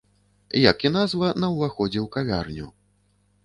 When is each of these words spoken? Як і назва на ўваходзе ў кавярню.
Як 0.61 0.77
і 0.91 0.91
назва 0.95 1.29
на 1.45 1.51
ўваходзе 1.55 1.99
ў 2.01 2.07
кавярню. 2.19 2.67